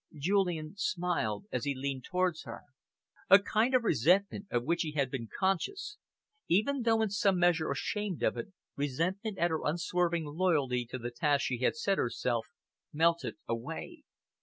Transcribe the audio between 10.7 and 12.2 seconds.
to the task she had set